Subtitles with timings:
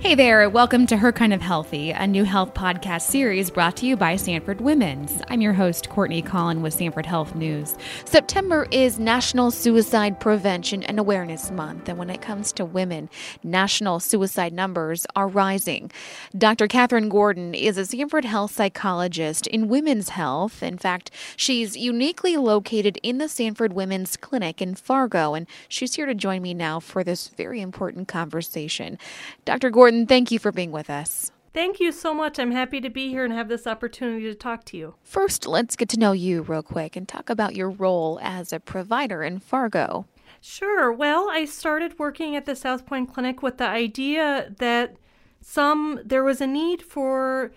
[0.00, 3.86] Hey there, welcome to Her Kind of Healthy, a new health podcast series brought to
[3.86, 5.20] you by Sanford Women's.
[5.28, 7.76] I'm your host, Courtney Collins with Sanford Health News.
[8.04, 13.10] September is National Suicide Prevention and Awareness Month, and when it comes to women,
[13.42, 15.90] national suicide numbers are rising.
[16.38, 16.68] Dr.
[16.68, 20.62] Catherine Gordon is a Sanford Health psychologist in women's health.
[20.62, 26.06] In fact, she's uniquely located in the Sanford Women's Clinic in Fargo, and she's here
[26.06, 28.96] to join me now for this very important conversation.
[29.44, 29.70] Dr.
[29.70, 31.32] Gordon, Gordon, thank you for being with us.
[31.54, 32.38] Thank you so much.
[32.38, 34.96] I'm happy to be here and have this opportunity to talk to you.
[35.02, 38.60] First, let's get to know you real quick and talk about your role as a
[38.60, 40.04] provider in Fargo.
[40.42, 40.92] Sure.
[40.92, 44.96] Well, I started working at the Southpointe Clinic with the idea that
[45.40, 47.52] some there was a need for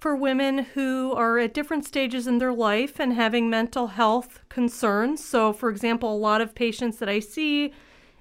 [0.00, 5.24] for women who are at different stages in their life and having mental health concerns.
[5.24, 7.72] So, for example, a lot of patients that I see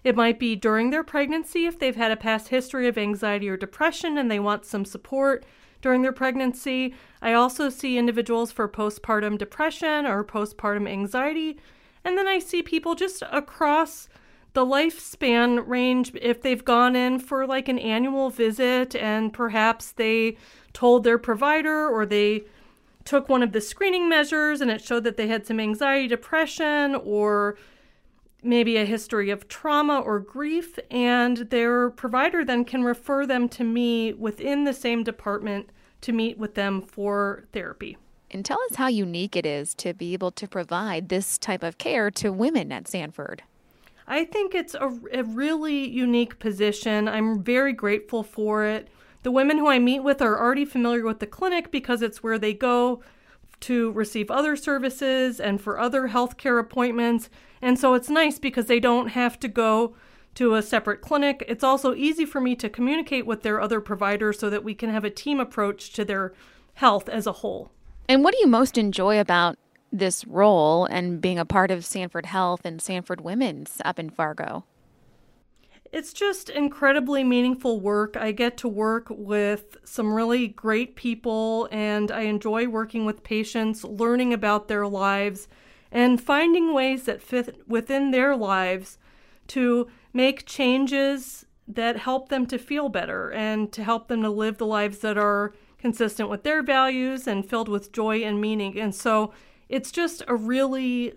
[0.05, 3.57] it might be during their pregnancy if they've had a past history of anxiety or
[3.57, 5.43] depression and they want some support
[5.81, 6.93] during their pregnancy.
[7.23, 11.57] I also see individuals for postpartum depression or postpartum anxiety.
[12.03, 14.07] And then I see people just across
[14.53, 20.37] the lifespan range if they've gone in for like an annual visit and perhaps they
[20.71, 22.43] told their provider or they
[23.05, 26.93] took one of the screening measures and it showed that they had some anxiety, depression,
[26.93, 27.57] or
[28.45, 33.63] maybe a history of trauma or grief, and their provider then can refer them to
[33.63, 35.69] me within the same department
[36.01, 37.97] to meet with them for therapy.
[38.31, 41.77] And tell us how unique it is to be able to provide this type of
[41.77, 43.43] care to women at Sanford.
[44.07, 47.07] I think it's a, a really unique position.
[47.07, 48.87] I'm very grateful for it.
[49.23, 52.37] The women who I meet with are already familiar with the clinic because it's where
[52.37, 53.01] they go
[53.61, 57.29] to receive other services and for other healthcare appointments.
[57.61, 59.95] And so it's nice because they don't have to go
[60.35, 61.43] to a separate clinic.
[61.47, 64.89] It's also easy for me to communicate with their other providers so that we can
[64.89, 66.33] have a team approach to their
[66.75, 67.71] health as a whole.
[68.07, 69.57] And what do you most enjoy about
[69.91, 74.65] this role and being a part of Sanford Health and Sanford Women's up in Fargo?
[75.95, 78.17] It's just incredibly meaningful work.
[78.17, 83.81] I get to work with some really great people, and I enjoy working with patients,
[83.85, 85.47] learning about their lives,
[85.93, 88.97] and finding ways that fit within their lives
[89.47, 94.57] to make changes that help them to feel better and to help them to live
[94.57, 98.77] the lives that are consistent with their values and filled with joy and meaning.
[98.77, 99.31] And so
[99.69, 101.13] it's just a really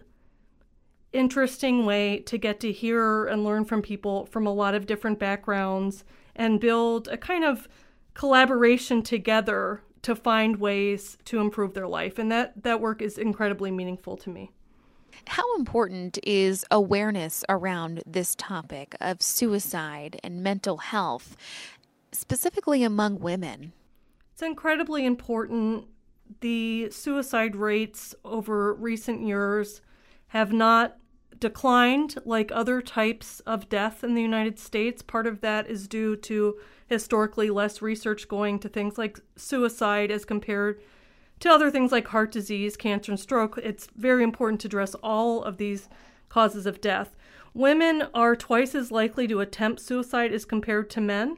[1.12, 5.18] interesting way to get to hear and learn from people from a lot of different
[5.18, 6.04] backgrounds
[6.36, 7.68] and build a kind of
[8.14, 12.18] collaboration together to find ways to improve their life.
[12.18, 14.50] And that that work is incredibly meaningful to me.
[15.26, 21.36] How important is awareness around this topic of suicide and mental health
[22.12, 23.72] specifically among women?
[24.32, 25.86] It's incredibly important.
[26.40, 29.80] The suicide rates over recent years
[30.28, 30.96] have not
[31.40, 35.02] declined like other types of death in the United States.
[35.02, 40.24] Part of that is due to historically less research going to things like suicide as
[40.24, 40.80] compared
[41.40, 43.58] to other things like heart disease, cancer, and stroke.
[43.58, 45.88] It's very important to address all of these
[46.28, 47.16] causes of death.
[47.54, 51.36] Women are twice as likely to attempt suicide as compared to men.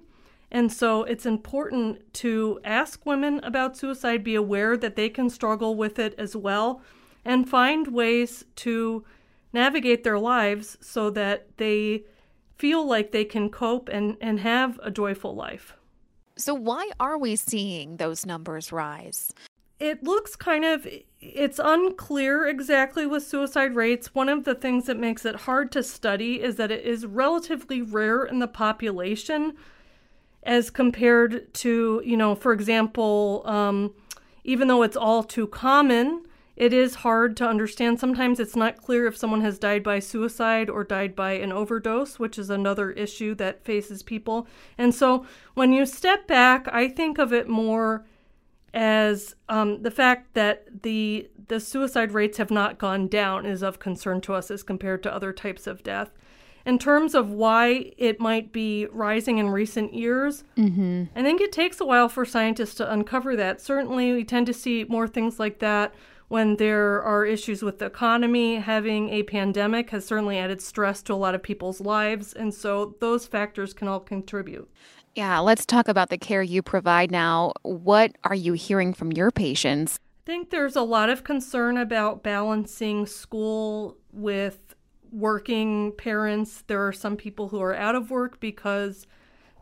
[0.51, 5.77] And so it's important to ask women about suicide, be aware that they can struggle
[5.77, 6.83] with it as well,
[7.25, 9.05] and find ways to
[9.53, 12.05] navigate their lives so that they
[12.57, 15.75] feel like they can cope and, and have a joyful life.
[16.37, 19.33] So, why are we seeing those numbers rise?
[19.79, 20.87] It looks kind of,
[21.21, 24.15] it's unclear exactly with suicide rates.
[24.15, 27.81] One of the things that makes it hard to study is that it is relatively
[27.81, 29.55] rare in the population
[30.43, 33.95] as compared to, you know, for example, um,
[34.45, 36.25] even though it's all too common,
[36.61, 37.99] it is hard to understand.
[37.99, 42.19] Sometimes it's not clear if someone has died by suicide or died by an overdose,
[42.19, 44.47] which is another issue that faces people.
[44.77, 48.05] And so when you step back, I think of it more
[48.75, 53.79] as um, the fact that the the suicide rates have not gone down is of
[53.79, 56.11] concern to us as compared to other types of death.
[56.67, 61.05] In terms of why it might be rising in recent years, mm-hmm.
[61.17, 63.63] I think it takes a while for scientists to uncover that.
[63.63, 65.95] Certainly, we tend to see more things like that
[66.31, 71.13] when there are issues with the economy, having a pandemic has certainly added stress to
[71.13, 72.33] a lot of people's lives.
[72.33, 74.71] And so those factors can all contribute.
[75.17, 77.53] Yeah, let's talk about the care you provide now.
[77.63, 79.99] What are you hearing from your patients?
[80.25, 84.77] I think there's a lot of concern about balancing school with
[85.11, 86.63] working parents.
[86.69, 89.09] There are some people who are out of work because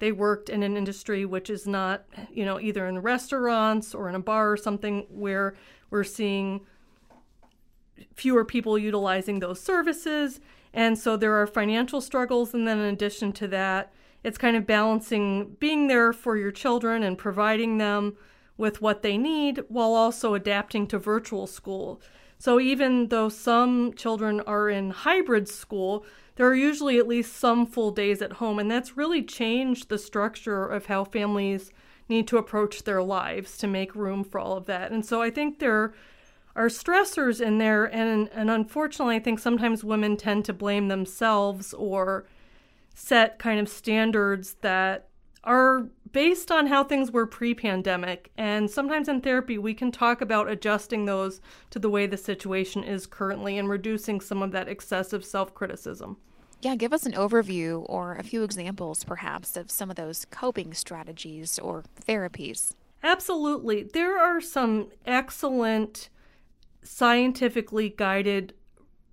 [0.00, 4.14] they worked in an industry which is not, you know, either in restaurants or in
[4.14, 5.55] a bar or something where
[5.90, 6.67] we're seeing
[8.14, 10.40] fewer people utilizing those services.
[10.73, 12.55] And so there are financial struggles.
[12.55, 13.93] And then in addition to that,
[14.23, 18.17] it's kind of balancing being there for your children and providing them
[18.56, 22.00] with what they need while also adapting to virtual school.
[22.38, 26.05] So even though some children are in hybrid school,
[26.37, 29.99] there are usually at least some full days at home, and that's really changed the
[29.99, 31.73] structure of how families
[32.08, 34.90] need to approach their lives to make room for all of that.
[34.90, 35.94] And so I think there
[36.56, 41.72] are stressors in there, and, and unfortunately, I think sometimes women tend to blame themselves
[41.75, 42.26] or
[42.94, 45.08] set kind of standards that
[45.44, 48.31] are based on how things were pre pandemic.
[48.37, 51.40] And sometimes in therapy, we can talk about adjusting those
[51.70, 56.16] to the way the situation is currently and reducing some of that excessive self criticism.
[56.60, 60.75] Yeah, give us an overview or a few examples, perhaps, of some of those coping
[60.75, 62.72] strategies or therapies.
[63.02, 63.84] Absolutely.
[63.84, 66.08] There are some excellent
[66.82, 68.55] scientifically guided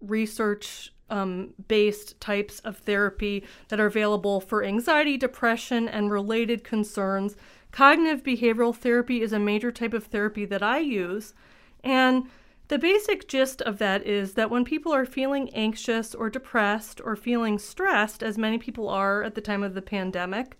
[0.01, 7.35] research um, based types of therapy that are available for anxiety, depression, and related concerns.
[7.71, 11.35] Cognitive behavioral therapy is a major type of therapy that I use.
[11.83, 12.23] And
[12.67, 17.15] the basic gist of that is that when people are feeling anxious or depressed or
[17.15, 20.57] feeling stressed, as many people are at the time of the pandemic,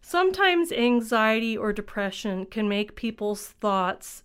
[0.00, 4.22] sometimes anxiety or depression can make people's thoughts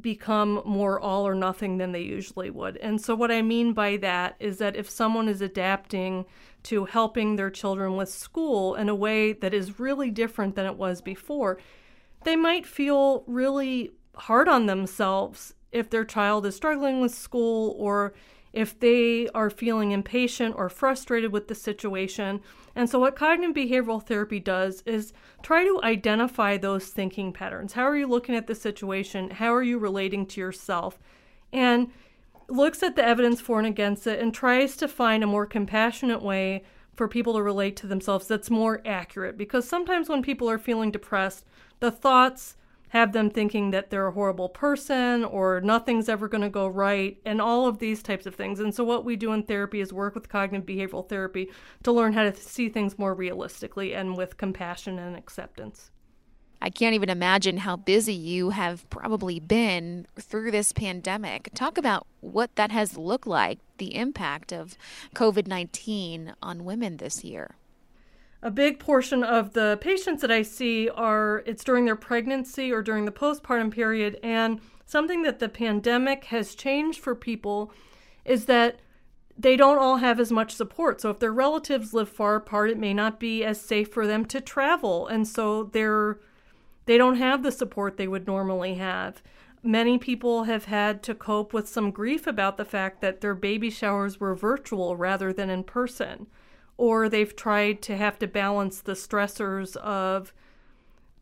[0.00, 2.76] become more all or nothing than they usually would.
[2.78, 6.24] And so, what I mean by that is that if someone is adapting
[6.64, 10.76] to helping their children with school in a way that is really different than it
[10.76, 11.58] was before,
[12.24, 18.14] they might feel really hard on themselves if their child is struggling with school or
[18.54, 22.40] if they are feeling impatient or frustrated with the situation.
[22.76, 25.12] And so, what cognitive behavioral therapy does is
[25.42, 27.72] try to identify those thinking patterns.
[27.72, 29.30] How are you looking at the situation?
[29.30, 30.98] How are you relating to yourself?
[31.52, 31.90] And
[32.48, 36.22] looks at the evidence for and against it and tries to find a more compassionate
[36.22, 36.62] way
[36.94, 39.36] for people to relate to themselves that's more accurate.
[39.36, 41.44] Because sometimes when people are feeling depressed,
[41.80, 42.56] the thoughts,
[42.94, 47.18] have them thinking that they're a horrible person or nothing's ever going to go right,
[47.26, 48.60] and all of these types of things.
[48.60, 51.50] And so, what we do in therapy is work with cognitive behavioral therapy
[51.82, 55.90] to learn how to see things more realistically and with compassion and acceptance.
[56.62, 61.50] I can't even imagine how busy you have probably been through this pandemic.
[61.52, 64.78] Talk about what that has looked like, the impact of
[65.16, 67.56] COVID 19 on women this year
[68.44, 72.82] a big portion of the patients that I see are it's during their pregnancy or
[72.82, 74.20] during the postpartum period.
[74.22, 77.72] And something that the pandemic has changed for people
[78.22, 78.80] is that
[79.36, 81.00] they don't all have as much support.
[81.00, 84.26] So if their relatives live far apart, it may not be as safe for them
[84.26, 85.08] to travel.
[85.08, 86.18] And so they're
[86.84, 89.22] they don't have the support they would normally have.
[89.62, 93.70] Many people have had to cope with some grief about the fact that their baby
[93.70, 96.26] showers were virtual rather than in person
[96.76, 100.32] or they've tried to have to balance the stressors of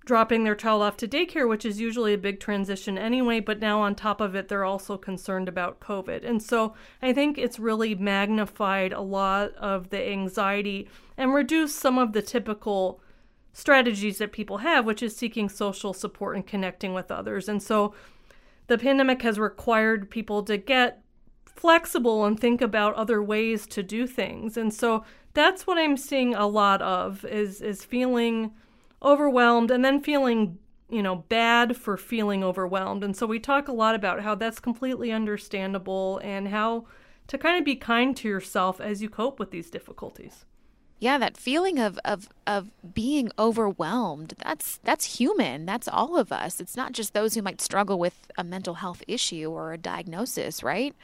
[0.05, 3.81] dropping their child off to daycare, which is usually a big transition anyway, but now
[3.81, 6.25] on top of it, they're also concerned about COVID.
[6.25, 11.99] And so I think it's really magnified a lot of the anxiety and reduced some
[11.99, 13.01] of the typical
[13.53, 17.49] strategies that people have, which is seeking social support and connecting with others.
[17.49, 17.95] And so
[18.67, 21.03] the pandemic has required people to get
[21.45, 24.57] flexible and think about other ways to do things.
[24.57, 28.53] And so that's what I'm seeing a lot of is is feeling
[29.03, 30.59] overwhelmed and then feeling
[30.91, 33.03] you know bad for feeling overwhelmed.
[33.03, 36.87] And so we talk a lot about how that's completely understandable and how
[37.29, 40.45] to kind of be kind to yourself as you cope with these difficulties.
[40.99, 45.65] Yeah that feeling of of of being overwhelmed that's that's human.
[45.67, 46.61] That's all of us.
[46.61, 50.63] It's not just those who might struggle with a mental health issue or a diagnosis
[50.63, 50.95] right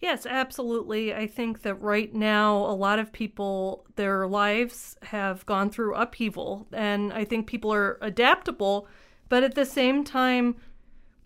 [0.00, 1.12] Yes, absolutely.
[1.12, 6.68] I think that right now, a lot of people, their lives have gone through upheaval,
[6.72, 8.86] and I think people are adaptable,
[9.28, 10.54] but at the same time,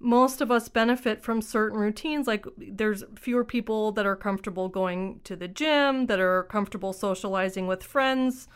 [0.00, 2.26] most of us benefit from certain routines.
[2.26, 7.66] Like, there's fewer people that are comfortable going to the gym, that are comfortable socializing
[7.66, 8.48] with friends,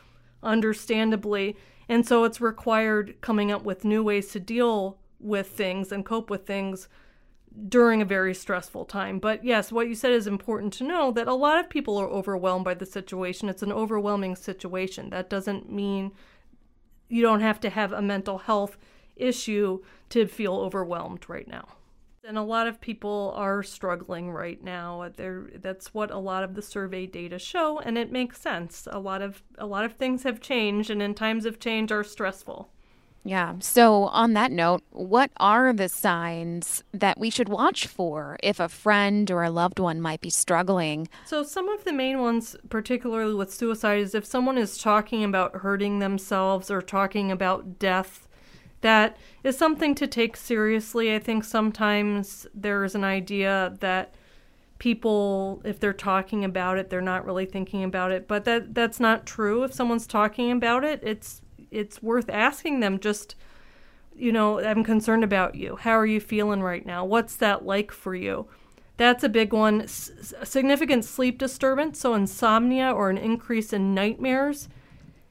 [0.43, 1.57] understandably.
[1.89, 6.31] And so it's required coming up with new ways to deal with things and cope
[6.31, 6.89] with things
[7.69, 9.19] during a very stressful time.
[9.19, 12.09] But yes, what you said is important to know that a lot of people are
[12.09, 13.49] overwhelmed by the situation.
[13.49, 15.11] It's an overwhelming situation.
[15.11, 16.13] That doesn't mean
[17.09, 18.77] you don't have to have a mental health
[19.17, 21.67] issue to feel overwhelmed right now.
[22.25, 25.11] And a lot of people are struggling right now.
[25.17, 28.89] They're, that's what a lot of the survey data show, and it makes sense.
[28.91, 32.03] A lot of a lot of things have changed, and in times of change are
[32.03, 32.73] stressful.
[33.27, 33.57] Yeah.
[33.59, 38.69] So, on that note, what are the signs that we should watch for if a
[38.69, 41.09] friend or a loved one might be struggling?
[41.25, 45.57] So, some of the main ones, particularly with suicide, is if someone is talking about
[45.57, 48.29] hurting themselves or talking about death.
[48.83, 51.13] That is something to take seriously.
[51.13, 54.15] I think sometimes there is an idea that
[54.79, 59.01] people if they're talking about it they're not really thinking about it but that that's
[59.01, 61.41] not true if someone's talking about it it's
[61.77, 63.35] it's worth asking them just
[64.15, 65.77] you know i'm concerned about you.
[65.77, 67.05] How are you feeling right now?
[67.05, 68.49] What's that like for you?
[68.97, 69.83] That's a big one.
[69.83, 74.69] S- significant sleep disturbance so insomnia or an increase in nightmares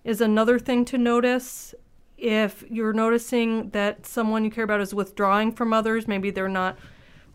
[0.03, 1.73] is another thing to notice.
[2.17, 6.77] If you're noticing that someone you care about is withdrawing from others maybe they're not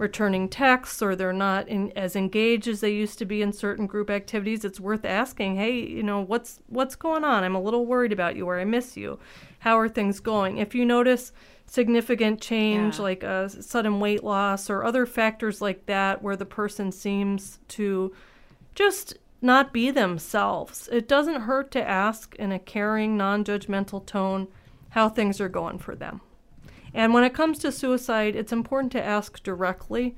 [0.01, 3.87] returning texts or they're not in, as engaged as they used to be in certain
[3.87, 7.45] group activities it's worth asking hey you know what's what's going on?
[7.45, 9.19] I'm a little worried about you or i miss you.
[9.59, 10.57] How are things going?
[10.57, 11.33] If you notice
[11.67, 13.03] significant change yeah.
[13.03, 18.11] like a sudden weight loss or other factors like that where the person seems to
[18.75, 24.49] just not be themselves it doesn't hurt to ask in a caring non-judgmental tone
[24.91, 26.21] how things are going for them
[26.95, 30.17] and when it comes to suicide, it's important to ask directly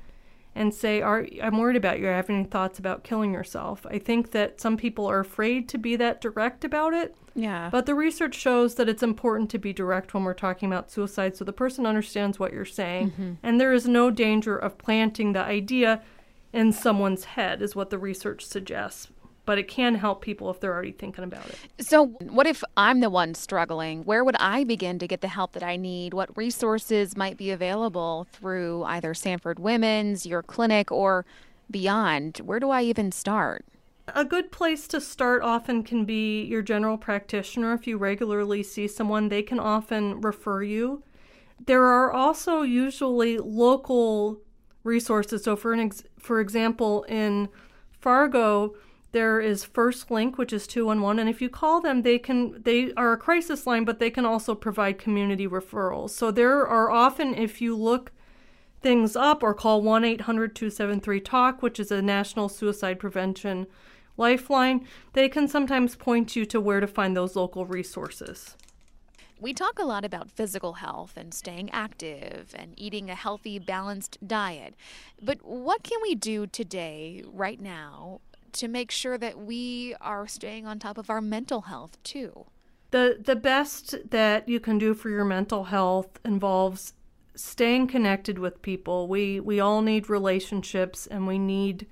[0.55, 2.05] and say, "Are I'm worried about you.
[2.05, 5.77] You having any thoughts about killing yourself?" I think that some people are afraid to
[5.77, 7.15] be that direct about it.
[7.35, 7.69] Yeah.
[7.71, 11.35] But the research shows that it's important to be direct when we're talking about suicide
[11.35, 13.33] so the person understands what you're saying mm-hmm.
[13.41, 16.03] and there is no danger of planting the idea
[16.51, 19.07] in someone's head is what the research suggests
[19.45, 21.57] but it can help people if they're already thinking about it.
[21.79, 24.03] So, what if I'm the one struggling?
[24.03, 26.13] Where would I begin to get the help that I need?
[26.13, 31.25] What resources might be available through either Sanford Women's, your clinic, or
[31.69, 32.37] beyond?
[32.43, 33.65] Where do I even start?
[34.09, 37.73] A good place to start often can be your general practitioner.
[37.73, 41.03] If you regularly see someone, they can often refer you.
[41.65, 44.41] There are also usually local
[44.83, 45.43] resources.
[45.43, 47.49] So, for an ex- for example, in
[48.01, 48.75] Fargo,
[49.13, 53.13] there is FirstLink, which is 211, and if you call them, they can they are
[53.13, 56.09] a crisis line, but they can also provide community referrals.
[56.09, 58.11] So there are often if you look
[58.81, 63.65] things up or call 1-800-273-TALK, which is a national suicide prevention
[64.17, 68.57] lifeline, they can sometimes point you to where to find those local resources.
[69.39, 74.17] We talk a lot about physical health and staying active and eating a healthy, balanced
[74.25, 74.75] diet.
[75.21, 78.21] But what can we do today, right now,
[78.53, 82.45] to make sure that we are staying on top of our mental health too.
[82.91, 86.93] The the best that you can do for your mental health involves
[87.35, 89.07] staying connected with people.
[89.07, 91.87] We we all need relationships and we need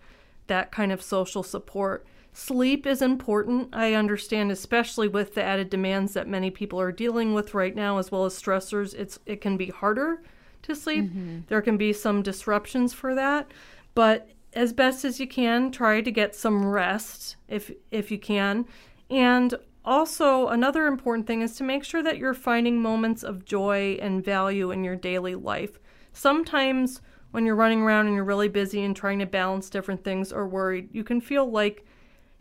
[0.47, 2.05] that kind of social support.
[2.33, 3.69] Sleep is important.
[3.73, 7.97] I understand especially with the added demands that many people are dealing with right now
[7.97, 10.21] as well as stressors, it's it can be harder
[10.63, 11.05] to sleep.
[11.05, 11.39] Mm-hmm.
[11.47, 13.51] There can be some disruptions for that,
[13.95, 18.65] but as best as you can try to get some rest if if you can.
[19.09, 23.97] And also another important thing is to make sure that you're finding moments of joy
[24.01, 25.79] and value in your daily life.
[26.13, 30.31] Sometimes when you're running around and you're really busy and trying to balance different things
[30.31, 31.85] or worried you can feel like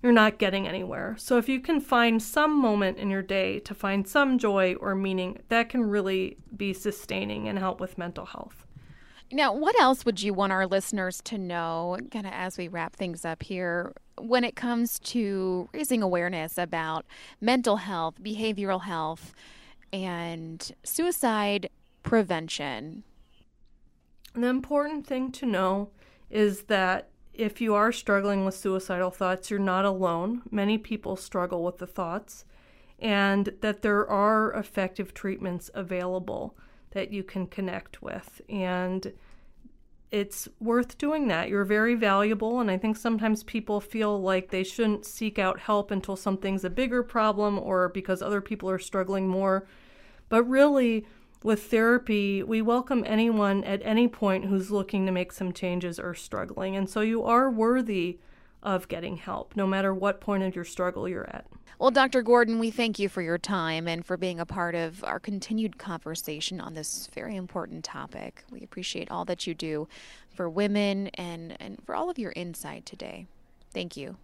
[0.02, 1.14] you're not getting anywhere.
[1.18, 4.94] So if you can find some moment in your day to find some joy or
[4.94, 8.66] meaning that can really be sustaining and help with mental health
[9.32, 12.96] now, what else would you want our listeners to know, kind of as we wrap
[12.96, 17.06] things up here, when it comes to raising awareness about
[17.40, 19.32] mental health, behavioral health,
[19.92, 21.70] and suicide
[22.02, 23.04] prevention?
[24.34, 25.90] The important thing to know
[26.28, 30.42] is that if you are struggling with suicidal thoughts, you're not alone.
[30.50, 32.44] Many people struggle with the thoughts,
[32.98, 36.56] and that there are effective treatments available
[36.92, 38.40] that you can connect with.
[38.48, 39.12] And
[40.10, 41.48] it's worth doing that.
[41.48, 42.60] You're very valuable.
[42.60, 46.70] And I think sometimes people feel like they shouldn't seek out help until something's a
[46.70, 49.66] bigger problem or because other people are struggling more.
[50.28, 51.06] But really,
[51.42, 56.14] with therapy, we welcome anyone at any point who's looking to make some changes or
[56.14, 56.76] struggling.
[56.76, 58.18] And so you are worthy
[58.62, 61.46] of getting help, no matter what point of your struggle you're at.
[61.78, 62.22] Well, Dr.
[62.22, 65.78] Gordon, we thank you for your time and for being a part of our continued
[65.78, 68.44] conversation on this very important topic.
[68.50, 69.88] We appreciate all that you do
[70.34, 73.26] for women and, and for all of your insight today.
[73.72, 74.16] Thank you.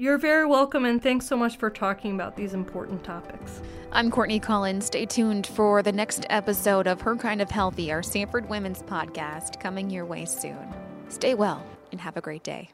[0.00, 3.60] You're very welcome, and thanks so much for talking about these important topics.
[3.90, 4.86] I'm Courtney Collins.
[4.86, 9.58] Stay tuned for the next episode of Her Kind of Healthy, our Sanford Women's podcast,
[9.58, 10.72] coming your way soon.
[11.08, 12.70] Stay well and have a great day.